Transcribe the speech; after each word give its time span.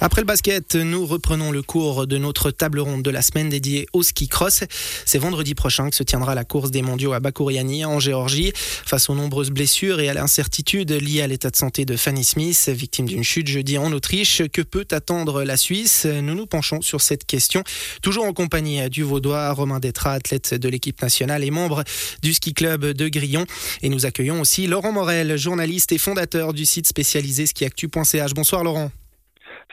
Après 0.00 0.20
le 0.20 0.26
basket, 0.26 0.76
nous 0.76 1.06
reprenons 1.06 1.50
le 1.50 1.60
cours 1.60 2.06
de 2.06 2.18
notre 2.18 2.52
table 2.52 2.78
ronde 2.78 3.02
de 3.02 3.10
la 3.10 3.20
semaine 3.20 3.48
dédiée 3.48 3.86
au 3.92 4.04
ski 4.04 4.28
cross. 4.28 4.62
C'est 5.04 5.18
vendredi 5.18 5.56
prochain 5.56 5.90
que 5.90 5.96
se 5.96 6.04
tiendra 6.04 6.36
la 6.36 6.44
course 6.44 6.70
des 6.70 6.82
mondiaux 6.82 7.14
à 7.14 7.20
Bakouriani 7.20 7.84
en 7.84 7.98
Géorgie. 7.98 8.52
Face 8.54 9.10
aux 9.10 9.16
nombreuses 9.16 9.50
blessures 9.50 9.98
et 9.98 10.08
à 10.08 10.14
l'incertitude 10.14 10.92
liée 10.92 11.20
à 11.20 11.26
l'état 11.26 11.50
de 11.50 11.56
santé 11.56 11.84
de 11.84 11.96
Fanny 11.96 12.22
Smith, 12.22 12.70
victime 12.72 13.06
d'une 13.06 13.24
chute 13.24 13.48
jeudi 13.48 13.76
en 13.76 13.90
Autriche, 13.90 14.42
que 14.52 14.62
peut 14.62 14.86
attendre 14.92 15.42
la 15.42 15.56
Suisse? 15.56 16.06
Nous 16.06 16.34
nous 16.36 16.46
penchons 16.46 16.80
sur 16.80 17.00
cette 17.00 17.26
question, 17.26 17.64
toujours 18.00 18.24
en 18.24 18.32
compagnie 18.32 18.88
du 18.90 19.02
Vaudois 19.02 19.52
Romain 19.52 19.80
Détra, 19.80 20.12
athlète 20.12 20.54
de 20.54 20.68
l'équipe 20.68 21.02
nationale 21.02 21.42
et 21.42 21.50
membre 21.50 21.82
du 22.22 22.34
ski 22.34 22.54
club 22.54 22.86
de 22.86 23.08
Grillon. 23.08 23.46
Et 23.82 23.88
nous 23.88 24.06
accueillons 24.06 24.40
aussi 24.40 24.68
Laurent 24.68 24.92
Morel, 24.92 25.36
journaliste 25.36 25.90
et 25.90 25.98
fondateur 25.98 26.52
du 26.52 26.66
site 26.66 26.86
spécialisé 26.86 27.46
skiactu.ch. 27.46 28.34
Bonsoir 28.34 28.62
Laurent. 28.62 28.92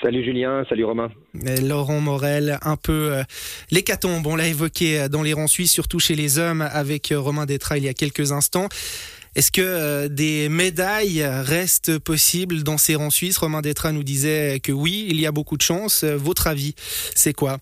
Salut 0.01 0.25
Julien, 0.25 0.65
salut 0.67 0.83
Romain. 0.83 1.09
Laurent 1.61 2.01
Morel, 2.01 2.59
un 2.61 2.75
peu 2.75 3.13
euh, 3.13 3.23
l'hécatombe, 3.71 4.27
on 4.27 4.35
l'a 4.35 4.47
évoqué 4.47 4.99
euh, 4.99 5.07
dans 5.07 5.23
les 5.23 5.31
rangs 5.31 5.47
suisses, 5.47 5.71
surtout 5.71 5.99
chez 5.99 6.15
les 6.15 6.37
hommes, 6.37 6.61
avec 6.61 7.13
euh, 7.13 7.19
Romain 7.19 7.45
Détra 7.45 7.77
il 7.77 7.85
y 7.85 7.87
a 7.87 7.93
quelques 7.93 8.33
instants. 8.33 8.67
Est-ce 9.35 9.51
que 9.51 10.07
des 10.07 10.47
médailles 10.47 11.21
restent 11.25 11.99
possibles 11.99 12.63
dans 12.63 12.77
ces 12.77 12.95
rangs 12.95 13.09
suisses? 13.09 13.37
Romain 13.37 13.61
Détra 13.61 13.91
nous 13.91 14.03
disait 14.03 14.61
que 14.61 14.71
oui, 14.71 15.07
il 15.09 15.19
y 15.19 15.25
a 15.25 15.33
beaucoup 15.33 15.57
de 15.57 15.61
chance. 15.61 16.05
Votre 16.05 16.47
avis, 16.47 16.73
c'est 16.77 17.33
quoi? 17.33 17.57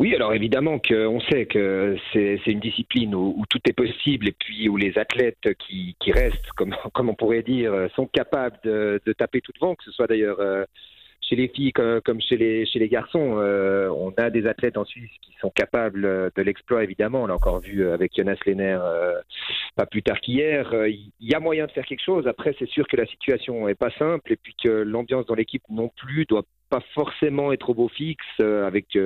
Oui, 0.00 0.14
alors 0.14 0.32
évidemment 0.32 0.78
qu'on 0.78 1.20
sait 1.30 1.44
que 1.44 1.94
c'est 2.14 2.40
une 2.46 2.58
discipline 2.58 3.14
où, 3.14 3.44
tout 3.50 3.60
est 3.66 3.74
possible 3.74 4.28
et 4.28 4.32
puis 4.32 4.66
où 4.70 4.78
les 4.78 4.96
athlètes 4.96 5.46
qui, 5.58 5.94
restent, 6.10 6.50
comme, 6.56 7.10
on 7.10 7.14
pourrait 7.14 7.42
dire, 7.42 7.70
sont 7.94 8.06
capables 8.06 8.56
de, 8.64 8.98
taper 9.18 9.42
tout 9.42 9.52
devant, 9.52 9.74
que 9.74 9.84
ce 9.84 9.92
soit 9.92 10.06
d'ailleurs 10.06 10.40
euh, 10.40 10.64
chez 11.20 11.36
les 11.36 11.48
filles 11.48 11.72
comme, 11.74 12.18
chez, 12.22 12.38
les, 12.38 12.64
chez 12.64 12.78
les 12.78 12.88
garçons. 12.88 13.34
Euh, 13.40 13.90
on 13.90 14.10
a 14.16 14.30
des 14.30 14.46
athlètes 14.46 14.78
en 14.78 14.86
Suisse 14.86 15.10
qui 15.20 15.34
sont 15.38 15.50
capables 15.50 16.00
de 16.34 16.42
l'exploit, 16.42 16.82
évidemment. 16.82 17.24
On 17.24 17.26
l'a 17.26 17.34
encore 17.34 17.60
vu 17.60 17.86
avec 17.86 18.12
Jonas 18.16 18.38
Lehner 18.46 18.78
euh, 18.80 19.20
pas 19.76 19.84
plus 19.84 20.02
tard 20.02 20.18
qu'hier. 20.22 20.72
Il 20.86 21.12
y 21.20 21.34
a 21.34 21.40
moyen 21.40 21.66
de 21.66 21.72
faire 21.72 21.84
quelque 21.84 22.02
chose. 22.02 22.26
Après, 22.26 22.56
c'est 22.58 22.70
sûr 22.70 22.88
que 22.88 22.96
la 22.96 23.04
situation 23.04 23.66
n'est 23.66 23.74
pas 23.74 23.90
simple 23.98 24.32
et 24.32 24.36
puis 24.36 24.54
que 24.64 24.70
l'ambiance 24.70 25.26
dans 25.26 25.34
l'équipe 25.34 25.64
non 25.68 25.90
plus 25.94 26.24
doit 26.24 26.44
pas 26.70 26.82
forcément 26.94 27.52
être 27.52 27.70
au 27.70 27.74
beau 27.74 27.88
fixe 27.88 28.24
avec 28.38 28.96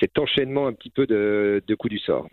cet 0.00 0.18
enchaînement 0.18 0.66
un 0.66 0.72
petit 0.72 0.90
peu 0.90 1.06
de, 1.06 1.74
coups 1.74 1.92
du 1.92 1.98
sort. 1.98 2.28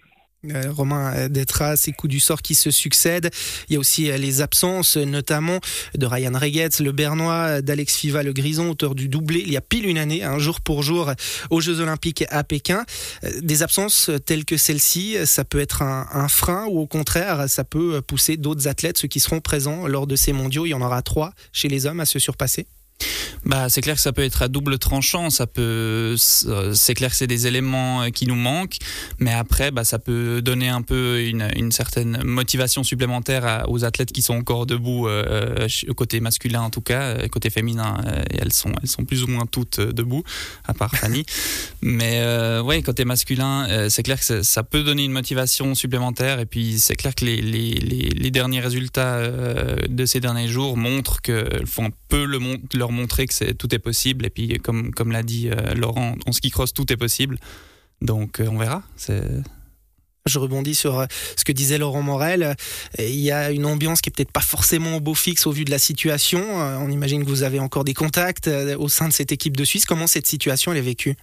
Euh, 0.51 0.71
Romain 0.71 1.27
Detra, 1.29 1.75
ces 1.75 1.91
coups 1.91 2.11
du 2.11 2.19
sort 2.19 2.41
qui 2.41 2.55
se 2.55 2.71
succèdent. 2.71 3.29
Il 3.67 3.73
y 3.73 3.75
a 3.77 3.79
aussi 3.79 4.11
euh, 4.11 4.17
les 4.17 4.41
absences, 4.41 4.97
notamment 4.97 5.59
de 5.95 6.05
Ryan 6.05 6.33
Regetz, 6.33 6.81
le 6.81 6.91
Bernois, 6.91 7.61
d'Alex 7.61 7.95
Fiva, 7.95 8.21
le 8.21 8.33
Grison, 8.33 8.69
auteur 8.69 8.95
du 8.95 9.07
doublé, 9.07 9.41
il 9.43 9.51
y 9.51 9.57
a 9.57 9.61
pile 9.61 9.87
une 9.87 9.97
année, 9.97 10.23
un 10.23 10.37
jour 10.37 10.61
pour 10.61 10.83
jour, 10.83 11.11
aux 11.49 11.61
Jeux 11.61 11.79
Olympiques 11.79 12.25
à 12.29 12.43
Pékin. 12.43 12.85
Euh, 13.23 13.29
des 13.41 13.63
absences 13.63 14.11
telles 14.25 14.45
que 14.45 14.57
celle-ci, 14.57 15.15
ça 15.25 15.45
peut 15.45 15.59
être 15.59 15.81
un, 15.81 16.27
frein 16.27 16.65
ou 16.65 16.79
au 16.79 16.87
contraire, 16.87 17.49
ça 17.49 17.63
peut 17.63 18.01
pousser 18.01 18.37
d'autres 18.37 18.67
athlètes, 18.67 18.97
ceux 18.97 19.07
qui 19.07 19.19
seront 19.19 19.41
présents 19.41 19.87
lors 19.87 20.07
de 20.07 20.15
ces 20.15 20.33
mondiaux. 20.33 20.65
Il 20.65 20.69
y 20.69 20.73
en 20.73 20.81
aura 20.81 21.01
trois 21.01 21.33
chez 21.53 21.67
les 21.67 21.85
hommes 21.85 21.99
à 21.99 22.05
se 22.05 22.19
surpasser. 22.19 22.67
Bah, 23.45 23.69
c'est 23.69 23.81
clair 23.81 23.95
que 23.95 24.01
ça 24.01 24.11
peut 24.11 24.23
être 24.23 24.41
à 24.41 24.47
double 24.47 24.79
tranchant. 24.79 25.29
Ça 25.29 25.45
peut, 25.45 26.15
c'est 26.17 26.93
clair 26.95 27.11
que 27.11 27.15
c'est 27.15 27.27
des 27.27 27.47
éléments 27.47 28.03
euh, 28.03 28.09
qui 28.09 28.25
nous 28.25 28.35
manquent, 28.35 28.77
mais 29.19 29.31
après, 29.31 29.71
bah, 29.71 29.83
ça 29.83 29.99
peut 29.99 30.41
donner 30.41 30.69
un 30.69 30.81
peu 30.81 31.21
une, 31.21 31.49
une 31.55 31.71
certaine 31.71 32.23
motivation 32.23 32.83
supplémentaire 32.83 33.65
aux 33.67 33.85
athlètes 33.85 34.11
qui 34.11 34.21
sont 34.21 34.35
encore 34.35 34.65
debout, 34.65 35.07
euh, 35.07 35.67
côté 35.95 36.19
masculin 36.19 36.61
en 36.61 36.69
tout 36.69 36.81
cas, 36.81 37.01
euh, 37.01 37.27
côté 37.27 37.49
féminin, 37.49 38.01
euh, 38.05 38.23
elles 38.29 38.53
sont, 38.53 38.71
elles 38.81 38.89
sont 38.89 39.05
plus 39.05 39.23
ou 39.23 39.27
moins 39.27 39.45
toutes 39.45 39.79
debout, 39.79 40.23
à 40.65 40.73
part 40.73 40.95
Fanny. 40.95 41.25
mais 41.81 42.19
euh, 42.21 42.61
ouais, 42.61 42.81
côté 42.81 43.05
masculin, 43.05 43.87
c'est 43.89 44.03
clair 44.03 44.19
que 44.19 44.43
ça 44.43 44.63
peut 44.63 44.83
donner 44.83 45.05
une 45.05 45.11
motivation 45.11 45.75
supplémentaire. 45.75 46.39
Et 46.39 46.45
puis, 46.45 46.79
c'est 46.79 46.95
clair 46.95 47.15
que 47.15 47.25
les, 47.25 47.41
les, 47.41 47.73
les, 47.73 48.31
derniers 48.31 48.59
résultats 48.59 49.21
de 49.87 50.05
ces 50.05 50.19
derniers 50.19 50.47
jours 50.47 50.77
montrent 50.77 51.21
qu'il 51.21 51.65
faut 51.65 51.83
un 51.83 51.91
peu 52.09 52.25
le, 52.25 52.39
leur 52.85 52.91
montrer 52.91 53.25
que 53.25 53.33
c'est 53.33 53.55
tout 53.55 53.73
est 53.73 53.79
possible. 53.79 54.25
Et 54.25 54.29
puis, 54.29 54.59
comme, 54.59 54.93
comme 54.93 55.11
l'a 55.11 55.23
dit 55.23 55.49
euh, 55.49 55.73
Laurent, 55.73 56.15
en 56.25 56.31
ski 56.31 56.51
cross, 56.51 56.73
tout 56.73 56.91
est 56.93 56.97
possible. 56.97 57.37
Donc, 58.01 58.39
euh, 58.39 58.47
on 58.47 58.57
verra. 58.57 58.83
Je 60.27 60.39
rebondis 60.39 60.75
sur 60.75 60.99
euh, 60.99 61.05
ce 61.35 61.43
que 61.43 61.51
disait 61.51 61.79
Laurent 61.79 62.03
Morel. 62.03 62.55
Il 62.99 63.15
y 63.15 63.31
a 63.31 63.49
une 63.51 63.65
ambiance 63.65 64.01
qui 64.01 64.09
est 64.09 64.15
peut-être 64.15 64.31
pas 64.31 64.41
forcément 64.41 64.97
au 64.97 64.99
beau 64.99 65.15
fixe 65.15 65.47
au 65.47 65.51
vu 65.51 65.65
de 65.65 65.71
la 65.71 65.79
situation. 65.79 66.43
On 66.55 66.89
imagine 66.89 67.23
que 67.23 67.29
vous 67.29 67.43
avez 67.43 67.59
encore 67.59 67.83
des 67.83 67.95
contacts 67.95 68.49
au 68.77 68.87
sein 68.87 69.07
de 69.07 69.13
cette 69.13 69.31
équipe 69.31 69.57
de 69.57 69.63
Suisse. 69.63 69.85
Comment 69.85 70.07
cette 70.07 70.27
situation 70.27 70.71
elle 70.71 70.77
est 70.77 70.81
vécue? 70.81 71.15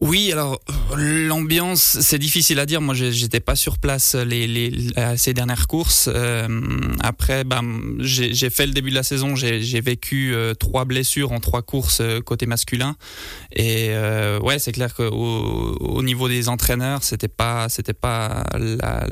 Oui, 0.00 0.32
alors 0.32 0.60
l'ambiance, 0.96 1.98
c'est 2.00 2.18
difficile 2.18 2.58
à 2.58 2.66
dire. 2.66 2.80
Moi, 2.80 2.94
j'étais 2.94 3.40
pas 3.40 3.56
sur 3.56 3.78
place 3.78 4.14
les, 4.14 4.46
les, 4.46 4.72
ces 5.16 5.34
dernières 5.34 5.66
courses. 5.66 6.08
Euh, 6.12 6.48
après, 7.00 7.44
j'ai 7.98 8.50
fait 8.50 8.66
le 8.66 8.72
début 8.72 8.90
de 8.90 8.94
la 8.94 9.02
saison. 9.02 9.34
J'ai 9.36 9.80
vécu 9.80 10.34
euh, 10.34 10.54
trois 10.54 10.84
blessures 10.84 11.32
en 11.32 11.40
trois 11.40 11.62
courses 11.62 12.00
euh, 12.00 12.20
côté 12.20 12.46
masculin. 12.46 12.96
Et 13.52 13.88
euh, 13.90 14.38
ouais, 14.40 14.58
c'est 14.58 14.72
clair 14.72 14.94
qu'au 14.94 15.04
au 15.04 16.02
niveau 16.02 16.28
des 16.28 16.48
entraîneurs, 16.48 17.02
c'était 17.02 17.28
pas, 17.28 17.68
c'était 17.68 17.94
pas 17.94 18.44
la, 18.58 19.06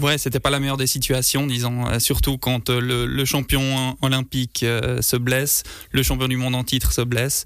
ouais, 0.00 0.18
c'était 0.18 0.40
pas 0.40 0.50
la 0.50 0.60
meilleure 0.60 0.76
des 0.76 0.86
situations, 0.86 1.46
disons, 1.46 1.86
euh, 1.86 1.98
surtout 1.98 2.38
quand 2.38 2.70
euh, 2.70 2.80
le, 2.80 3.24
champion 3.24 3.96
olympique 4.02 4.62
euh, 4.62 5.00
se 5.00 5.16
blesse, 5.16 5.62
le 5.90 6.02
champion 6.02 6.28
du 6.28 6.36
monde 6.36 6.54
en 6.54 6.64
titre 6.64 6.92
se 6.92 7.02
blesse. 7.02 7.44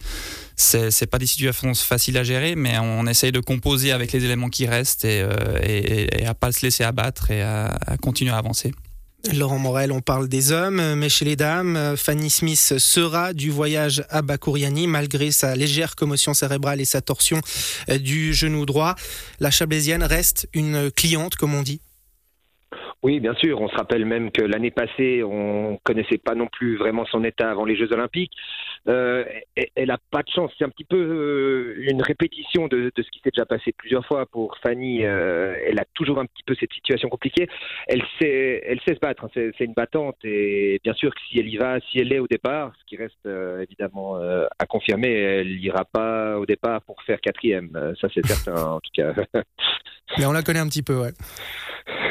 C'est, 0.57 1.07
pas 1.07 1.19
des 1.19 1.27
situations 1.27 1.75
faciles 1.75 2.17
à 2.17 2.25
gérer, 2.25 2.57
mais 2.57 2.79
on 2.79 3.07
essaye 3.07 3.31
de 3.31 3.41
composer 3.41 3.93
avec 3.93 4.13
les 4.13 4.25
éléments 4.25 4.49
qui 4.49 4.67
restent 4.67 5.05
et, 5.05 5.23
et, 5.63 6.23
et 6.23 6.27
à 6.27 6.33
pas 6.33 6.51
se 6.51 6.63
laisser 6.63 6.83
abattre 6.83 7.31
et 7.31 7.43
à, 7.43 7.77
à, 7.87 7.99
continuer 7.99 8.31
à 8.31 8.39
avancer. 8.39 8.73
Laurent 9.35 9.59
Morel, 9.59 9.93
on 9.93 10.01
parle 10.01 10.29
des 10.29 10.53
hommes, 10.53 10.95
mais 10.95 11.11
chez 11.11 11.27
les 11.27 11.37
dames, 11.37 11.95
Fanny 11.99 12.31
Smith 12.31 12.79
sera 12.79 13.35
du 13.35 13.51
voyage 13.51 14.05
à 14.09 14.23
Bakouriani 14.23 14.87
malgré 14.87 15.31
sa 15.31 15.55
légère 15.57 15.95
commotion 15.95 16.33
cérébrale 16.33 16.81
et 16.81 16.87
sa 16.87 17.03
torsion 17.03 17.41
du 18.01 18.33
genou 18.33 18.65
droit. 18.65 18.95
La 19.41 19.51
Chablaisienne 19.51 20.05
reste 20.05 20.49
une 20.55 20.91
cliente, 20.91 21.37
comme 21.37 21.55
on 21.55 21.63
dit. 21.63 21.81
Oui, 23.03 23.21
bien 23.21 23.35
sûr. 23.35 23.61
On 23.61 23.69
se 23.69 23.77
rappelle 23.77 24.05
même 24.05 24.31
que 24.31 24.43
l'année 24.43 24.71
passée, 24.71 25.23
on 25.23 25.79
connaissait 25.85 26.19
pas 26.19 26.35
non 26.35 26.47
plus 26.47 26.77
vraiment 26.77 27.05
son 27.07 27.25
état 27.25 27.51
avant 27.51 27.65
les 27.65 27.77
Jeux 27.77 27.93
Olympiques. 27.93 28.33
Euh, 28.89 29.25
elle 29.75 29.89
n'a 29.89 29.99
pas 30.11 30.23
de 30.23 30.31
chance. 30.31 30.51
C'est 30.59 30.65
un 30.65 30.71
petit 30.71 30.85
peu 30.85 30.97
euh, 30.97 31.75
une 31.91 32.03
répétition 32.03 32.69
de, 32.69 32.91
ce 32.97 33.03
qui 33.11 33.21
s'est 33.23 33.31
déjà 33.33 33.45
passé 33.45 33.73
plusieurs 33.77 34.07
fois 34.07 34.27
pour 34.27 34.57
Fanny. 34.63 35.05
Euh, 35.05 35.57
elle 35.67 35.79
a 35.79 35.85
toujours 35.95 36.19
un 36.19 36.27
petit 36.27 36.43
peu 36.45 36.55
cette 36.59 36.73
situation 36.73 37.09
compliquée. 37.09 37.49
Elle 37.87 38.03
sait, 38.21 38.63
elle 38.67 38.81
sait 38.87 38.95
se 38.95 39.01
battre. 39.01 39.25
Hein. 39.25 39.31
C'est, 39.35 39.65
une 39.65 39.75
battante 39.75 40.17
et 40.25 40.81
bien 40.85 40.95
sûr 40.95 41.13
que 41.13 41.21
si 41.29 41.39
elle 41.41 41.49
y 41.49 41.57
va, 41.57 41.81
si 41.91 41.99
elle 41.99 42.13
est 42.13 42.21
au 42.21 42.29
départ, 42.29 42.73
ce 42.79 42.85
qui 42.87 42.97
reste 42.97 43.27
évidemment 43.61 44.17
à 44.17 44.67
confirmer, 44.67 45.13
elle 45.13 45.57
n'ira 45.59 45.85
pas 45.85 46.39
au 46.39 46.47
départ 46.47 46.83
pour 46.83 47.03
faire 47.03 47.21
quatrième. 47.21 47.71
Ça 48.01 48.09
c'est 48.15 48.25
certain 48.25 48.75
en 48.75 48.81
tout 48.81 48.91
cas. 48.95 49.13
Mais 50.19 50.27
on 50.27 50.33
la 50.33 50.43
connaît 50.43 50.61
un 50.61 50.69
petit 50.69 50.83
peu, 50.83 51.01
ouais. 51.01 51.11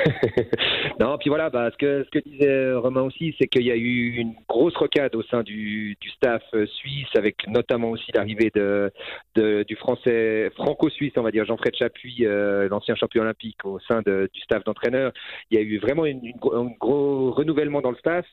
non, 1.00 1.18
puis 1.18 1.30
voilà, 1.30 1.50
bah, 1.50 1.70
ce, 1.72 1.78
que, 1.78 2.04
ce 2.04 2.10
que 2.10 2.30
disait 2.30 2.74
Romain 2.74 3.02
aussi, 3.02 3.36
c'est 3.40 3.48
qu'il 3.48 3.66
y 3.66 3.72
a 3.72 3.76
eu 3.76 4.16
une 4.18 4.36
grosse 4.48 4.76
rocade 4.76 5.16
au 5.16 5.24
sein 5.24 5.42
du, 5.44 5.98
du 6.00 6.10
staff 6.12 6.44
euh, 6.54 6.66
suisse, 6.68 7.08
avec 7.18 7.48
notamment 7.48 7.90
aussi 7.90 8.12
l'arrivée 8.14 8.52
de, 8.54 8.92
de, 9.36 9.64
du 9.64 9.76
français 9.76 10.52
franco-suisse, 10.56 11.14
on 11.18 11.24
va 11.24 11.32
dire, 11.32 11.46
Jean-Fred 11.46 11.76
Chapuis, 11.76 12.20
euh, 12.22 12.68
l'ancien 12.70 12.96
champion 12.96 13.24
olympique, 13.24 13.64
au 13.66 13.80
sein 13.80 14.02
du 14.06 14.42
staff 14.42 14.64
d'entraîneur. 14.64 15.12
Il 15.50 15.58
y 15.58 15.62
a 15.62 15.64
eu 15.64 15.80
vraiment 15.80 16.06
une, 16.06 16.34
un 16.54 16.72
gros 16.80 17.32
renouvellement 17.32 17.82
dans 17.82 17.92
le 17.92 17.98
staff, 17.98 18.26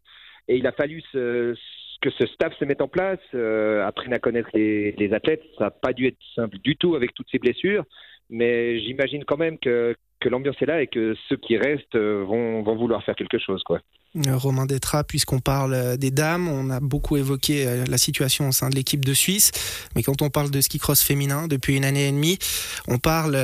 et 0.48 0.56
il 0.56 0.66
a 0.66 0.72
fallu 0.72 1.02
ce, 1.12 1.54
que 2.02 2.10
ce 2.10 2.26
staff 2.26 2.54
se 2.58 2.64
mette 2.64 2.82
en 2.82 2.88
place, 2.88 3.20
euh, 3.34 3.86
apprenne 3.86 4.12
à 4.12 4.18
connaître 4.18 4.50
les, 4.52 4.92
les 4.92 5.14
athlètes. 5.14 5.42
Ça 5.56 5.64
n'a 5.64 5.70
pas 5.70 5.92
dû 5.92 6.06
être 6.06 6.18
simple 6.34 6.58
du 6.58 6.76
tout 6.76 6.96
avec 6.96 7.14
toutes 7.14 7.28
ces 7.30 7.38
blessures, 7.38 7.84
mais 8.28 8.80
j'imagine 8.80 9.24
quand 9.24 9.38
même 9.38 9.58
que 9.58 9.94
que 10.22 10.28
l'ambiance 10.28 10.56
est 10.60 10.66
là 10.66 10.80
et 10.80 10.86
que 10.86 11.14
ceux 11.28 11.36
qui 11.36 11.56
restent 11.56 11.94
euh, 11.96 12.24
vont, 12.26 12.62
vouloir 12.76 13.02
faire 13.04 13.14
quelque 13.14 13.38
chose. 13.38 13.62
Quoi. 13.64 13.80
Euh, 14.16 14.36
Romain 14.36 14.66
Détra, 14.66 15.04
puisqu'on 15.04 15.40
parle 15.40 15.74
euh, 15.74 15.96
des 15.96 16.10
dames, 16.10 16.48
on 16.48 16.70
a 16.70 16.80
beaucoup 16.80 17.16
évoqué 17.16 17.84
la 17.88 17.98
situation 17.98 18.48
au 18.48 18.52
sein 18.52 18.70
de 18.70 18.76
l'équipe 18.76 19.04
de 19.04 19.14
Suisse, 19.14 19.50
mais 19.96 20.02
quand 20.02 20.22
on 20.22 20.30
parle 20.30 20.50
de 20.50 20.60
ski 20.60 20.78
cross 20.78 21.02
féminin 21.02 21.48
depuis 21.48 21.76
une 21.76 21.84
année 21.84 22.08
et 22.08 22.12
demie, 22.12 22.38
on 22.86 22.98
parle, 22.98 23.36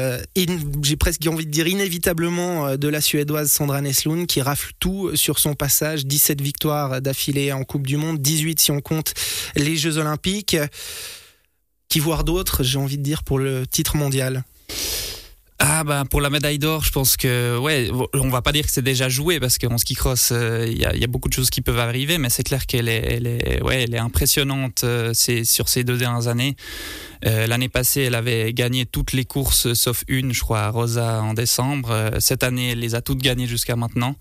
j'ai 0.82 0.96
presque 0.96 1.26
envie 1.26 1.46
de 1.46 1.50
dire 1.50 1.66
inévitablement, 1.66 2.76
de 2.76 2.88
la 2.88 3.00
Suédoise 3.00 3.50
Sandra 3.50 3.80
Neslund 3.80 4.26
qui 4.26 4.40
rafle 4.40 4.72
tout 4.78 5.14
sur 5.16 5.38
son 5.38 5.54
passage, 5.54 6.06
17 6.06 6.40
victoires 6.40 7.00
d'affilée 7.00 7.52
en 7.52 7.64
Coupe 7.64 7.86
du 7.86 7.96
Monde, 7.96 8.18
18 8.18 8.60
si 8.60 8.70
on 8.70 8.80
compte 8.80 9.14
les 9.56 9.76
Jeux 9.76 9.98
Olympiques, 9.98 10.56
qui 11.88 11.98
voire 11.98 12.24
d'autres, 12.24 12.62
j'ai 12.62 12.78
envie 12.78 12.98
de 12.98 13.02
dire, 13.02 13.24
pour 13.24 13.38
le 13.38 13.66
titre 13.66 13.96
mondial? 13.96 14.44
Ah 15.60 15.82
bah 15.82 16.04
pour 16.08 16.20
la 16.20 16.30
médaille 16.30 16.60
d'or, 16.60 16.84
je 16.84 16.92
pense 16.92 17.16
que 17.16 17.58
ouais, 17.58 17.90
on 18.14 18.28
va 18.28 18.42
pas 18.42 18.52
dire 18.52 18.64
que 18.64 18.70
c'est 18.70 18.82
déjà 18.82 19.08
joué 19.08 19.40
parce 19.40 19.58
qu'en 19.58 19.76
ski 19.76 19.94
cross, 19.94 20.30
euh, 20.30 20.66
il 20.68 20.78
y, 20.78 20.84
a, 20.84 21.06
beaucoup 21.08 21.28
de 21.28 21.34
choses 21.34 21.50
qui 21.50 21.62
peuvent 21.62 21.80
arriver, 21.80 22.16
mais 22.18 22.30
c'est 22.30 22.44
clair 22.44 22.64
qu'elle 22.66 22.88
est, 22.88 23.24
elle 23.26 23.62
ouais, 23.64 23.82
elle 23.82 23.92
est 23.92 23.98
impressionnante 23.98 24.84
euh, 24.84 25.12
sur 25.14 25.68
ces 25.68 25.82
deux 25.82 25.96
dernières 25.96 26.28
années. 26.28 26.54
Euh, 27.26 27.46
L'année 27.46 27.68
passée, 27.68 28.02
elle 28.02 28.14
avait 28.14 28.52
gagné 28.52 28.86
toutes 28.86 29.12
les 29.12 29.24
courses 29.24 29.72
sauf 29.74 30.04
une, 30.08 30.32
je 30.32 30.40
crois, 30.40 30.60
à 30.60 30.70
Rosa 30.70 31.22
en 31.22 31.34
décembre. 31.34 31.90
Euh, 31.90 32.10
cette 32.20 32.42
année, 32.42 32.70
elle 32.70 32.80
les 32.80 32.94
a 32.94 33.00
toutes 33.00 33.22
gagnées 33.22 33.46
jusqu'à 33.46 33.76
maintenant. 33.76 34.16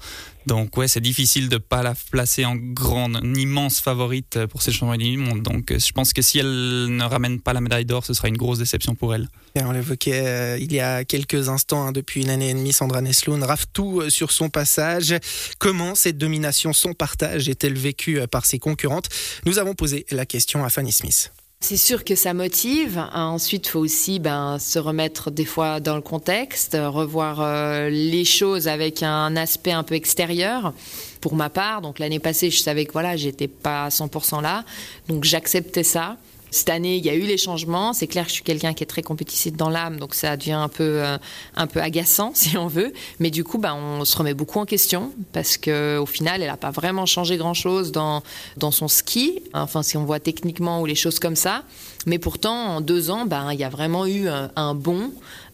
Donc 0.45 0.77
ouais, 0.77 0.87
c'est 0.87 1.01
difficile 1.01 1.49
de 1.49 1.57
pas 1.57 1.83
la 1.83 1.93
placer 2.09 2.45
en 2.45 2.55
grande, 2.55 3.17
en 3.17 3.33
immense 3.33 3.81
favorite 3.81 4.45
pour 4.45 4.61
ces 4.61 4.71
championnats 4.71 5.03
du 5.03 5.17
monde. 5.17 5.41
Donc 5.41 5.73
je 5.77 5.91
pense 5.91 6.13
que 6.13 6.21
si 6.21 6.39
elle 6.39 6.87
ne 6.95 7.03
ramène 7.03 7.41
pas 7.41 7.51
la 7.51 7.59
médaille 7.59 7.83
d'or, 7.83 8.05
ce 8.05 8.13
sera 8.13 8.29
une 8.29 8.37
grosse 8.37 8.57
déception 8.57 8.95
pour 8.95 9.13
elle. 9.13 9.27
Et 9.55 9.63
on 9.63 9.71
l'évoquait 9.71 10.25
euh, 10.25 10.57
il 10.59 10.71
y 10.71 10.79
a 10.79 11.03
quelques 11.03 11.49
instants, 11.49 11.87
hein, 11.87 11.91
depuis 11.91 12.21
une 12.21 12.29
année 12.29 12.51
et 12.51 12.53
demie, 12.53 12.73
Sandra 12.73 13.01
Nesloun 13.01 13.43
rafle 13.43 13.65
tout 13.73 14.01
euh, 14.01 14.09
sur 14.09 14.31
son 14.31 14.49
passage. 14.49 15.15
Comment 15.57 15.95
cette 15.95 16.17
domination, 16.17 16.73
son 16.73 16.93
partage 16.93 17.49
est-elle 17.49 17.77
vécue 17.77 18.19
euh, 18.19 18.27
par 18.27 18.45
ses 18.45 18.59
concurrentes? 18.59 19.09
Nous 19.45 19.57
avons 19.57 19.73
posé 19.73 20.05
la 20.11 20.25
question 20.25 20.63
à 20.63 20.69
Fanny 20.69 20.91
Smith. 20.91 21.31
C'est 21.59 21.75
sûr 21.75 22.03
que 22.03 22.13
ça 22.13 22.35
motive. 22.35 23.03
Ensuite, 23.13 23.65
il 23.65 23.69
faut 23.71 23.79
aussi 23.79 24.19
ben, 24.19 24.59
se 24.59 24.77
remettre 24.77 25.31
des 25.31 25.43
fois 25.43 25.79
dans 25.79 25.95
le 25.95 26.03
contexte, 26.03 26.77
revoir 26.79 27.41
euh, 27.41 27.89
les 27.89 28.25
choses 28.25 28.67
avec 28.67 29.01
un 29.01 29.35
aspect 29.35 29.71
un 29.71 29.81
peu 29.81 29.95
extérieur. 29.95 30.73
Pour 31.19 31.35
ma 31.35 31.49
part, 31.49 31.81
donc 31.81 31.97
l'année 31.97 32.19
passée, 32.19 32.51
je 32.51 32.59
savais 32.59 32.85
que 32.85 32.93
voilà, 32.93 33.17
j'étais 33.17 33.47
pas 33.47 33.85
à 33.85 33.89
100% 33.89 34.41
là, 34.41 34.65
donc 35.07 35.23
j'acceptais 35.23 35.83
ça. 35.83 36.17
Cette 36.51 36.69
année, 36.69 36.97
il 36.97 37.05
y 37.05 37.09
a 37.09 37.15
eu 37.15 37.21
les 37.21 37.37
changements. 37.37 37.93
C'est 37.93 38.07
clair 38.07 38.23
que 38.23 38.29
je 38.29 38.35
suis 38.35 38.43
quelqu'un 38.43 38.73
qui 38.73 38.83
est 38.83 38.87
très 38.87 39.01
compétitif 39.01 39.53
dans 39.53 39.69
l'âme, 39.69 39.97
donc 39.97 40.13
ça 40.13 40.37
devient 40.37 40.53
un 40.53 40.69
peu, 40.69 41.03
euh, 41.03 41.17
un 41.55 41.67
peu 41.67 41.81
agaçant, 41.81 42.31
si 42.35 42.57
on 42.57 42.67
veut. 42.67 42.93
Mais 43.19 43.31
du 43.31 43.43
coup, 43.43 43.57
ben, 43.57 43.73
on 43.73 44.05
se 44.05 44.17
remet 44.17 44.33
beaucoup 44.33 44.59
en 44.59 44.65
question 44.65 45.11
parce 45.33 45.57
qu'au 45.57 46.05
final, 46.05 46.41
elle 46.41 46.47
n'a 46.47 46.57
pas 46.57 46.71
vraiment 46.71 47.05
changé 47.05 47.37
grand-chose 47.37 47.91
dans, 47.91 48.23
dans 48.57 48.71
son 48.71 48.87
ski. 48.87 49.41
Enfin, 49.53 49.83
si 49.83 49.97
on 49.97 50.05
voit 50.05 50.19
techniquement 50.19 50.81
ou 50.81 50.85
les 50.85 50.95
choses 50.95 51.19
comme 51.19 51.35
ça. 51.35 51.63
Mais 52.05 52.19
pourtant, 52.19 52.55
en 52.55 52.81
deux 52.81 53.09
ans, 53.09 53.25
ben, 53.25 53.51
il 53.51 53.59
y 53.59 53.63
a 53.63 53.69
vraiment 53.69 54.05
eu 54.05 54.27
un, 54.27 54.51
un 54.55 54.73
bond 54.73 55.11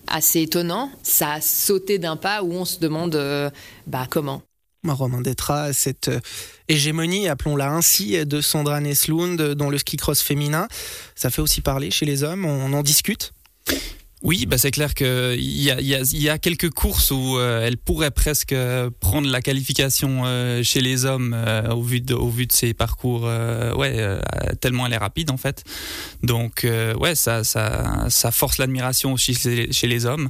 assez 0.07 0.41
étonnant. 0.41 0.91
Ça 1.01 1.33
a 1.33 1.41
sauté 1.41 1.97
d'un 1.99 2.15
pas 2.15 2.43
où 2.43 2.53
on 2.53 2.65
se 2.65 2.79
demande 2.79 3.15
euh, 3.15 3.49
bah, 3.87 4.05
comment. 4.09 4.41
Romain 4.91 5.21
Détra, 5.21 5.71
cette 5.73 6.09
euh, 6.09 6.19
hégémonie, 6.67 7.27
appelons-la 7.27 7.71
ainsi, 7.71 8.25
de 8.25 8.41
Sandra 8.41 8.81
Neslund 8.81 9.53
dans 9.53 9.69
le 9.69 9.77
ski 9.77 9.97
cross 9.97 10.21
féminin, 10.21 10.67
ça 11.15 11.29
fait 11.29 11.41
aussi 11.41 11.61
parler 11.61 11.91
chez 11.91 12.05
les 12.05 12.23
hommes, 12.23 12.45
on 12.45 12.73
en 12.73 12.83
discute 12.83 13.33
oui, 14.23 14.45
bah 14.45 14.57
c'est 14.57 14.71
clair 14.71 14.93
qu'il 14.93 15.35
y 15.41 15.69
a, 15.69 15.81
y, 15.81 16.29
a, 16.29 16.37
quelques 16.37 16.69
courses 16.69 17.11
où 17.11 17.37
euh, 17.37 17.67
elle 17.67 17.75
pourrait 17.75 18.09
presque 18.09 18.55
prendre 19.01 19.29
la 19.29 19.41
qualification 19.41 20.21
euh, 20.23 20.63
chez 20.63 20.79
les 20.79 21.03
hommes 21.03 21.33
euh, 21.35 21.73
au, 21.73 21.81
vu 21.81 21.99
de, 21.99 22.15
ses 22.49 22.73
parcours. 22.73 23.23
Euh, 23.25 23.75
ouais, 23.75 23.95
euh, 23.97 24.21
tellement 24.61 24.87
elle 24.87 24.93
est 24.93 24.97
rapide 24.97 25.29
en 25.29 25.35
fait. 25.35 25.65
Donc 26.23 26.65
ouais, 26.65 27.15
ça, 27.15 27.43
force 28.31 28.59
l'admiration 28.59 29.11
aussi 29.11 29.35
chez 29.35 29.87
les 29.87 30.05
hommes. 30.05 30.29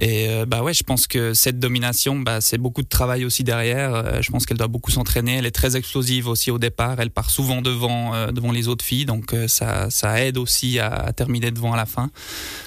Et 0.00 0.28
euh, 0.28 0.46
bah 0.46 0.62
ouais, 0.62 0.72
je 0.72 0.82
pense 0.82 1.06
que 1.06 1.34
cette 1.34 1.58
domination, 1.58 2.18
bah, 2.18 2.40
c'est 2.40 2.56
beaucoup 2.56 2.82
de 2.82 2.88
travail 2.88 3.26
aussi 3.26 3.44
derrière. 3.44 3.94
Euh, 3.94 4.22
je 4.22 4.30
pense 4.30 4.46
qu'elle 4.46 4.56
doit 4.56 4.66
beaucoup 4.66 4.90
s'entraîner. 4.90 5.36
Elle 5.36 5.46
est 5.46 5.50
très 5.50 5.76
explosive 5.76 6.26
aussi 6.26 6.50
au 6.50 6.58
départ. 6.58 6.98
Elle 7.00 7.10
part 7.10 7.30
souvent 7.30 7.60
devant, 7.60 8.14
euh, 8.14 8.32
devant 8.32 8.50
les 8.50 8.68
autres 8.68 8.84
filles, 8.84 9.04
donc 9.04 9.34
ça, 9.46 9.90
ça 9.90 10.24
aide 10.24 10.38
aussi 10.38 10.78
à, 10.78 10.88
à, 10.88 11.12
terminer 11.12 11.50
devant 11.50 11.74
à 11.74 11.76
la 11.76 11.86
fin. 11.86 12.10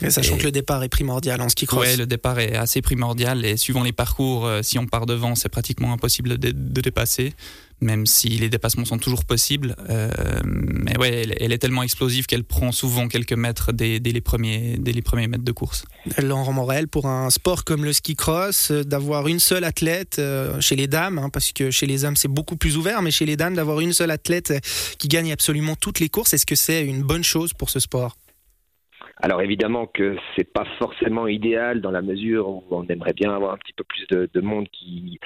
Et 0.02 0.12
sachant 0.12 0.36
et, 0.36 0.38
que 0.38 0.44
le 0.44 0.52
départ 0.52 0.84
est 0.84 0.90
primordial 0.90 1.42
en 1.42 1.50
ski 1.50 1.66
cross. 1.66 1.82
Ouais, 1.82 1.98
le 1.98 2.06
départ 2.06 2.40
est 2.40 2.56
assez 2.56 2.82
primordial 2.82 3.46
et 3.46 3.58
suivant 3.58 3.84
les 3.84 3.94
parcours, 3.94 4.48
si 4.62 4.78
on 4.78 4.86
part 4.86 5.08
devant, 5.08 5.34
c'est 5.34 5.50
pratiquement 5.50 5.92
impossible 5.92 6.38
de, 6.38 6.52
de 6.52 6.82
dépasser 6.82 7.34
même 7.82 8.06
si 8.06 8.30
les 8.30 8.50
dépassements 8.50 8.86
sont 8.86 8.98
toujours 8.98 9.26
possibles. 9.26 9.76
Euh, 9.90 10.10
mais 10.46 10.98
ouais, 10.98 11.26
elle, 11.40 11.52
est 11.52 11.58
tellement 11.58 11.84
explosive 11.84 12.26
qu'elle 12.26 12.44
prend 12.44 12.72
souvent 12.72 13.08
quelques 13.08 13.34
mètres 13.34 13.72
dès, 13.72 14.00
dès, 14.00 14.12
les 14.12 14.22
premiers, 14.22 14.78
dès 14.80 14.92
les 14.92 15.02
premiers 15.02 15.28
mètres 15.28 15.44
de 15.44 15.52
course. 15.52 15.86
Laurent 16.22 16.54
Morel, 16.54 16.88
pour 16.88 17.08
un 17.08 17.30
sport 17.30 17.64
comme 17.64 17.84
le 17.84 17.94
ski 17.94 18.16
cross, 18.16 18.72
euh, 18.72 18.84
d'avoir 18.84 19.28
une 19.28 19.40
seule 19.40 19.64
athlète 19.64 20.18
euh, 20.20 20.60
chez 20.62 20.76
les 20.76 20.88
dames, 20.88 21.18
hein, 21.18 21.30
parce 21.30 21.52
que 21.52 21.72
chez 21.72 21.86
les 21.86 22.06
hommes 22.06 22.16
c'est 22.16 22.28
beaucoup 22.28 22.56
plus 22.56 22.78
ouvert, 22.78 23.02
mais 23.02 23.12
chez 23.12 23.26
les 23.26 23.36
dames, 23.36 23.56
d'avoir 23.56 23.80
une 23.80 23.94
seule 23.94 24.12
athlète 24.12 24.54
qui 24.98 25.08
gagne 25.08 25.32
absolument 25.32 25.76
toutes 25.76 26.00
les 26.00 26.10
courses, 26.10 26.34
est-ce 26.34 26.46
que 26.46 26.56
c'est 26.56 26.86
une 26.86 27.04
bonne 27.04 27.24
chose 27.24 27.54
pour 27.54 27.70
ce 27.70 27.80
sport? 27.80 28.18
Alors 29.24 29.42
évidemment 29.42 29.88
que 29.88 30.18
c'est 30.36 30.52
pas 30.52 30.66
forcément 30.80 31.28
idéal 31.28 31.80
dans 31.80 31.92
la 31.92 32.02
mesure 32.02 32.50
où 32.50 32.64
on 32.72 32.86
aimerait 32.88 33.14
bien 33.14 33.34
avoir 33.34 33.54
un 33.54 33.58
petit 33.58 33.72
peu 33.72 33.86
plus 33.86 34.06
de, 34.12 34.30
de 34.34 34.42
monde 34.42 34.68
qui 34.70 35.18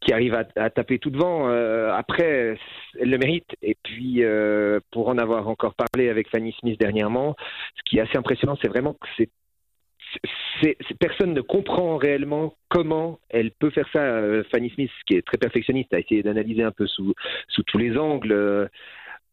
qui 0.00 0.12
arrive 0.12 0.34
à, 0.34 0.70
taper 0.70 1.00
tout 1.00 1.10
devant. 1.10 1.48
Euh, 1.48 1.92
après, 1.92 2.56
elle 3.00 3.10
le 3.10 3.18
mérite. 3.18 3.50
Et 3.60 3.76
puis 3.82 4.22
euh, 4.22 4.78
pour 4.92 5.08
en 5.08 5.18
avoir 5.18 5.48
encore 5.48 5.74
parlé 5.74 6.08
avec 6.08 6.28
Fanny 6.28 6.54
Smith 6.60 6.78
dernièrement, 6.78 7.34
ce 7.76 7.82
qui 7.84 7.98
est 7.98 8.02
assez 8.02 8.16
impressionnant, 8.16 8.56
c'est 8.62 8.68
vraiment 8.68 8.94
que 8.94 9.24
personne 11.00 11.34
ne 11.34 11.40
comprend 11.40 11.96
réellement 11.96 12.54
comment 12.68 13.18
elle 13.30 13.50
peut 13.50 13.70
faire 13.70 13.88
ça. 13.92 13.98
Euh, 13.98 14.44
Fanny 14.52 14.70
Smith, 14.70 14.92
qui 15.08 15.16
est 15.16 15.26
très 15.26 15.38
perfectionniste, 15.38 15.92
a 15.92 15.98
essayé 15.98 16.22
d'analyser 16.22 16.62
un 16.62 16.70
peu 16.70 16.86
sous, 16.86 17.14
sous 17.48 17.64
tous 17.64 17.78
les 17.78 17.98
angles. 17.98 18.70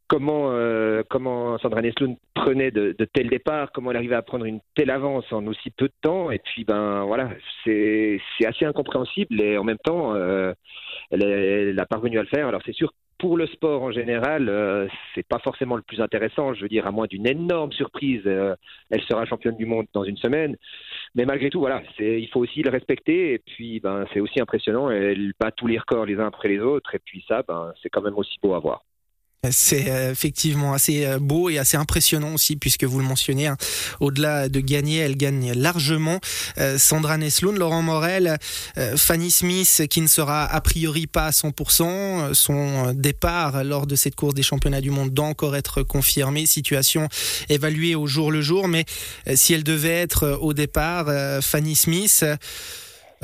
Comment, 0.07 0.51
euh, 0.51 1.03
comment 1.09 1.57
Sandra 1.57 1.81
Nesloun 1.81 2.15
prenait 2.33 2.71
de, 2.71 2.95
de 2.97 3.05
tels 3.05 3.29
départs, 3.29 3.71
comment 3.73 3.91
elle 3.91 3.97
arrivait 3.97 4.15
à 4.15 4.21
prendre 4.21 4.45
une 4.45 4.61
telle 4.73 4.89
avance 4.89 5.25
en 5.33 5.45
aussi 5.47 5.69
peu 5.71 5.87
de 5.87 5.93
temps. 6.01 6.31
Et 6.31 6.39
puis, 6.39 6.63
ben 6.63 7.03
voilà, 7.03 7.29
c'est 7.65 8.19
assez 8.45 8.65
incompréhensible 8.65 9.41
et 9.41 9.57
en 9.57 9.65
même 9.65 9.77
temps, 9.83 10.13
euh, 10.15 10.53
elle 11.11 11.77
a 11.77 11.85
parvenu 11.85 12.19
à 12.19 12.21
le 12.21 12.27
faire. 12.27 12.47
Alors, 12.47 12.61
c'est 12.65 12.73
sûr 12.73 12.93
pour 13.17 13.37
le 13.37 13.47
sport 13.47 13.83
en 13.83 13.91
général, 13.91 14.49
euh, 14.49 14.87
c'est 15.15 15.27
pas 15.27 15.39
forcément 15.39 15.75
le 15.75 15.81
plus 15.81 16.01
intéressant. 16.01 16.53
Je 16.53 16.61
veux 16.61 16.69
dire, 16.69 16.85
à 16.87 16.91
moins 16.91 17.07
d'une 17.07 17.27
énorme 17.27 17.71
surprise, 17.71 18.21
euh, 18.25 18.55
elle 18.89 19.01
sera 19.01 19.25
championne 19.25 19.57
du 19.57 19.65
monde 19.65 19.87
dans 19.93 20.03
une 20.03 20.17
semaine. 20.17 20.55
Mais 21.15 21.25
malgré 21.25 21.49
tout, 21.49 21.59
voilà, 21.59 21.81
il 21.99 22.27
faut 22.29 22.41
aussi 22.41 22.61
le 22.61 22.69
respecter. 22.69 23.33
Et 23.33 23.39
puis, 23.39 23.79
ben, 23.79 24.05
c'est 24.13 24.19
aussi 24.19 24.39
impressionnant. 24.39 24.89
Elle 24.89 25.33
bat 25.39 25.51
tous 25.51 25.67
les 25.67 25.77
records 25.77 26.05
les 26.05 26.19
uns 26.19 26.27
après 26.27 26.49
les 26.49 26.59
autres. 26.59 26.93
Et 26.95 26.99
puis 26.99 27.25
ça, 27.27 27.43
ben, 27.47 27.73
c'est 27.81 27.89
quand 27.89 28.01
même 28.01 28.17
aussi 28.17 28.37
beau 28.41 28.53
à 28.53 28.59
voir. 28.59 28.83
C'est 29.51 29.89
euh, 29.89 30.11
effectivement 30.11 30.73
assez 30.73 31.05
euh, 31.05 31.19
beau 31.19 31.49
et 31.49 31.59
assez 31.59 31.77
impressionnant 31.77 32.33
aussi, 32.33 32.55
puisque 32.55 32.85
vous 32.85 32.97
le 32.97 33.05
mentionnez, 33.05 33.45
hein, 33.45 33.57
au-delà 33.99 34.49
de 34.49 34.59
gagner, 34.59 34.97
elle 34.97 35.15
gagne 35.15 35.53
largement. 35.53 36.19
Euh, 36.57 36.79
Sandra 36.79 37.17
Nesloun, 37.17 37.57
Laurent 37.57 37.83
Morel, 37.83 38.37
Fanny 38.95 39.29
Smith, 39.29 39.83
qui 39.89 40.01
ne 40.01 40.07
sera 40.07 40.45
a 40.45 40.61
priori 40.61 41.05
pas 41.05 41.27
à 41.27 41.29
100%, 41.31 42.33
son 42.33 42.93
départ 42.93 43.63
lors 43.63 43.85
de 43.85 43.95
cette 43.95 44.15
course 44.15 44.33
des 44.33 44.43
championnats 44.43 44.81
du 44.81 44.89
monde 44.89 45.11
doit 45.11 45.27
encore 45.27 45.55
être 45.55 45.83
confirmé, 45.83 46.45
situation 46.45 47.07
évaluée 47.49 47.95
au 47.95 48.07
jour 48.07 48.31
le 48.31 48.41
jour, 48.41 48.67
mais 48.67 48.85
si 49.35 49.53
elle 49.53 49.63
devait 49.63 49.89
être 49.89 50.39
au 50.41 50.53
départ, 50.53 51.07
Fanny 51.41 51.75
Smith... 51.75 52.25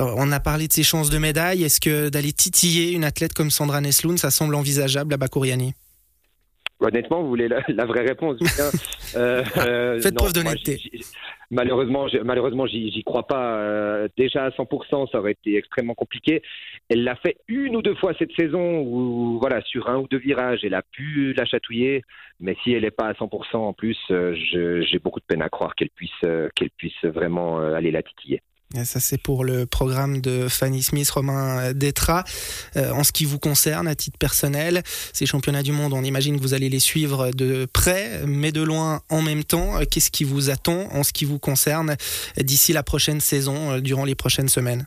On 0.00 0.32
a 0.32 0.40
parlé 0.40 0.66
de 0.66 0.72
ses 0.72 0.82
chances 0.82 1.08
de 1.08 1.18
médaille. 1.18 1.62
Est-ce 1.62 1.80
que 1.80 2.08
d'aller 2.08 2.32
titiller 2.32 2.90
une 2.90 3.04
athlète 3.04 3.32
comme 3.32 3.52
Sandra 3.52 3.80
Nesloun, 3.80 4.18
ça 4.18 4.32
semble 4.32 4.56
envisageable 4.56 5.14
à 5.14 5.16
Bakouriani 5.16 5.72
Honnêtement, 6.80 7.22
vous 7.22 7.28
voulez 7.28 7.48
la, 7.48 7.62
la 7.68 7.84
vraie 7.84 8.04
réponse 8.04 8.38
euh, 9.16 9.42
euh, 9.58 10.00
Faites 10.00 10.14
preuve 10.14 10.32
d'honnêteté. 10.32 10.80
Malheureusement, 11.50 12.06
malheureusement, 12.24 12.66
j'y 12.66 13.02
crois 13.04 13.26
pas. 13.26 13.58
Euh, 13.58 14.08
déjà 14.16 14.44
à 14.44 14.50
100%, 14.50 15.10
ça 15.10 15.18
aurait 15.20 15.32
été 15.32 15.56
extrêmement 15.56 15.94
compliqué. 15.94 16.42
Elle 16.88 17.04
l'a 17.04 17.14
fait 17.16 17.36
une 17.46 17.76
ou 17.76 17.82
deux 17.82 17.94
fois 17.94 18.12
cette 18.18 18.32
saison, 18.32 18.80
où 18.80 19.38
voilà, 19.40 19.60
sur 19.62 19.88
un 19.88 19.98
ou 19.98 20.08
deux 20.08 20.18
virages, 20.18 20.60
elle 20.64 20.74
a 20.74 20.82
pu 20.82 21.32
la 21.34 21.44
chatouiller. 21.44 22.02
Mais 22.40 22.56
si 22.64 22.72
elle 22.72 22.82
n'est 22.82 22.90
pas 22.90 23.06
à 23.06 23.12
100% 23.12 23.56
en 23.56 23.72
plus, 23.72 23.98
j'ai 24.08 24.98
beaucoup 24.98 25.20
de 25.20 25.24
peine 25.26 25.42
à 25.42 25.48
croire 25.48 25.74
qu'elle 25.76 25.90
puisse, 25.90 26.10
qu'elle 26.56 26.70
puisse 26.76 27.04
vraiment 27.04 27.58
aller 27.58 27.92
la 27.92 28.02
titiller. 28.02 28.42
Ça, 28.82 28.98
c'est 28.98 29.18
pour 29.18 29.44
le 29.44 29.66
programme 29.66 30.20
de 30.20 30.48
Fanny 30.48 30.82
Smith, 30.82 31.08
Romain 31.08 31.72
Détra. 31.72 32.24
Euh, 32.76 32.90
en 32.90 33.04
ce 33.04 33.12
qui 33.12 33.24
vous 33.24 33.38
concerne, 33.38 33.86
à 33.86 33.94
titre 33.94 34.18
personnel, 34.18 34.82
ces 35.12 35.26
championnats 35.26 35.62
du 35.62 35.70
monde, 35.70 35.92
on 35.92 36.02
imagine 36.02 36.36
que 36.36 36.42
vous 36.42 36.54
allez 36.54 36.68
les 36.68 36.80
suivre 36.80 37.30
de 37.30 37.66
près, 37.72 38.22
mais 38.26 38.50
de 38.50 38.62
loin 38.62 39.02
en 39.10 39.22
même 39.22 39.44
temps. 39.44 39.78
Qu'est-ce 39.88 40.10
qui 40.10 40.24
vous 40.24 40.50
attend 40.50 40.88
en 40.92 41.04
ce 41.04 41.12
qui 41.12 41.24
vous 41.24 41.38
concerne 41.38 41.96
d'ici 42.40 42.72
la 42.72 42.82
prochaine 42.82 43.20
saison, 43.20 43.78
durant 43.78 44.04
les 44.04 44.16
prochaines 44.16 44.48
semaines? 44.48 44.86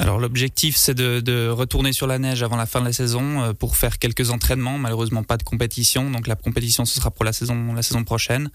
Alors 0.00 0.20
l'objectif 0.20 0.76
c'est 0.76 0.94
de, 0.94 1.18
de, 1.18 1.48
retourner 1.48 1.92
sur 1.92 2.06
la 2.06 2.20
neige 2.20 2.44
avant 2.44 2.54
la 2.54 2.66
fin 2.66 2.78
de 2.78 2.84
la 2.84 2.92
saison 2.92 3.52
pour 3.54 3.76
faire 3.76 3.98
quelques 3.98 4.30
entraînements. 4.30 4.78
Malheureusement 4.78 5.24
pas 5.24 5.36
de 5.36 5.42
compétition, 5.42 6.08
donc 6.08 6.28
la 6.28 6.36
compétition 6.36 6.84
ce 6.84 6.94
sera 6.94 7.10
pour 7.10 7.24
la 7.24 7.32
saison 7.32 7.74
la 7.74 7.82
saison 7.82 8.04
prochaine. 8.04 8.48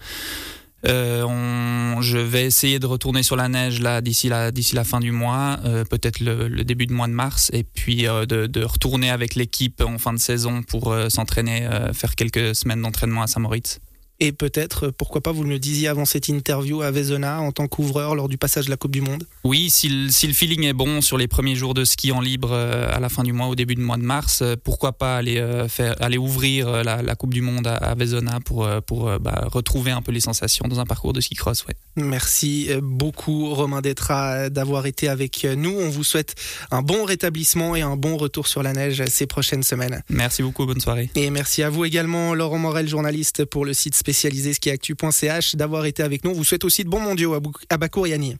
Euh, 0.86 2.00
je 2.00 2.18
vais 2.18 2.44
essayer 2.44 2.78
de 2.78 2.86
retourner 2.86 3.22
sur 3.22 3.36
la 3.36 3.48
neige 3.48 3.80
là 3.80 4.00
d'ici 4.00 4.28
la 4.28 4.50
d'ici 4.50 4.74
la 4.74 4.84
fin 4.84 5.00
du 5.00 5.12
mois, 5.12 5.58
euh, 5.64 5.84
peut-être 5.84 6.20
le, 6.20 6.48
début 6.64 6.86
du 6.86 6.94
mois 6.94 7.06
de 7.06 7.12
mars, 7.12 7.50
et 7.52 7.64
puis 7.64 8.06
euh, 8.06 8.26
de, 8.26 8.46
de, 8.46 8.64
retourner 8.64 9.10
avec 9.10 9.34
l'équipe 9.34 9.82
en 9.82 9.98
fin 9.98 10.12
de 10.12 10.18
saison 10.18 10.62
pour 10.62 10.94
s'entraîner, 11.08 11.68
faire 11.92 12.14
quelques 12.14 12.54
semaines 12.54 12.82
d'entraînement 12.82 13.22
à 13.22 13.26
Saint-Moritz. 13.26 13.80
Et 14.20 14.30
peut-être, 14.30 14.90
pourquoi 14.90 15.20
pas, 15.20 15.32
vous 15.32 15.42
le 15.42 15.58
disiez 15.58 15.88
avant 15.88 16.04
cette 16.04 16.28
interview 16.28 16.82
à 16.82 16.92
Vezona 16.92 17.40
en 17.40 17.50
tant 17.50 17.66
qu'ouvreur 17.66 18.14
lors 18.14 18.28
du 18.28 18.38
passage 18.38 18.66
de 18.66 18.70
la 18.70 18.76
Coupe 18.76 18.92
du 18.92 19.00
Monde 19.00 19.26
Oui, 19.42 19.70
si 19.70 19.88
le, 19.88 20.08
si 20.08 20.28
le, 20.28 20.32
feeling 20.32 20.62
est 20.64 20.72
bon 20.72 21.00
sur 21.00 21.18
les 21.18 21.26
premiers 21.26 21.56
jours 21.56 21.74
de 21.74 21.84
ski 21.84 22.12
en 22.12 22.20
libre 22.20 22.50
euh, 22.52 22.86
à 22.92 23.00
la 23.00 23.08
fin 23.08 23.24
du 23.24 23.32
mois, 23.32 23.48
au 23.48 23.56
début 23.56 23.74
du 23.74 23.80
mois 23.80 23.96
de 23.96 24.02
mars, 24.02 24.40
euh, 24.42 24.54
pourquoi 24.62 24.92
pas 24.92 25.16
aller, 25.16 25.38
euh, 25.38 25.66
faire, 25.66 25.96
aller 26.00 26.16
ouvrir 26.16 26.84
la, 26.84 27.02
la, 27.02 27.14
Coupe 27.16 27.34
du 27.34 27.40
Monde 27.40 27.66
à, 27.66 27.74
à 27.74 27.94
Vezona 27.96 28.38
pour, 28.40 28.68
pour 28.86 29.18
bah, 29.18 29.48
retrouver 29.50 29.90
un 29.90 30.00
peu 30.00 30.12
les 30.12 30.20
sensations 30.20 30.68
dans 30.68 30.78
un 30.78 30.86
parcours 30.86 31.12
de 31.12 31.20
ski 31.20 31.34
cross. 31.34 31.64
Ouais. 31.66 31.74
Merci 31.96 32.70
beaucoup 32.82 33.52
Romain 33.54 33.80
Détra 33.80 34.48
d'avoir 34.48 34.86
été 34.86 35.08
avec 35.08 35.44
nous. 35.56 35.70
On 35.72 35.90
vous 35.90 36.04
souhaite 36.04 36.34
un 36.70 36.82
bon 36.82 37.04
rétablissement 37.04 37.74
et 37.74 37.82
un 37.82 37.96
bon 37.96 38.16
retour 38.16 38.46
sur 38.46 38.62
la 38.62 38.72
neige 38.72 39.02
ces 39.08 39.26
prochaines 39.26 39.62
semaines. 39.62 40.02
Merci 40.08 40.42
beaucoup, 40.42 40.66
bonne 40.66 40.80
soirée. 40.80 41.10
Et 41.14 41.30
merci 41.30 41.62
à 41.62 41.70
vous 41.70 41.84
également, 41.84 42.34
Laurent 42.34 42.58
Morel, 42.58 42.88
journaliste 42.88 43.44
pour 43.44 43.64
le 43.64 43.72
site 43.72 43.94
spécialisé 44.04 44.52
skiactu.ch 44.52 45.56
d'avoir 45.56 45.86
été 45.86 46.02
avec 46.02 46.24
nous. 46.24 46.32
On 46.32 46.34
vous 46.34 46.44
souhaite 46.44 46.64
aussi 46.64 46.84
de 46.84 46.90
bons 46.90 47.00
mondiaux 47.00 47.40
à 47.70 47.78
Bakour 47.78 48.06
Yanni. 48.06 48.36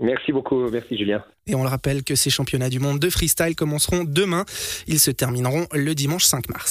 Merci 0.00 0.32
beaucoup, 0.32 0.68
merci 0.70 0.96
Julien. 0.96 1.24
Et 1.46 1.54
on 1.54 1.62
le 1.62 1.68
rappelle 1.68 2.02
que 2.02 2.14
ces 2.14 2.30
championnats 2.30 2.68
du 2.68 2.80
monde 2.80 2.98
de 2.98 3.10
freestyle 3.10 3.54
commenceront 3.54 4.04
demain. 4.04 4.44
Ils 4.86 5.00
se 5.00 5.12
termineront 5.12 5.66
le 5.72 5.94
dimanche 5.94 6.24
5 6.24 6.48
mars. 6.50 6.66